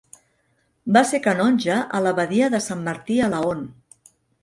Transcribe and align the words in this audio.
Va 0.95 1.03
ser 1.09 1.19
canonge 1.27 1.77
a 1.99 2.03
l'abadia 2.07 2.51
de 2.57 2.65
Sant 2.71 2.85
Martí 2.91 3.23
a 3.29 3.33
Laon. 3.39 3.67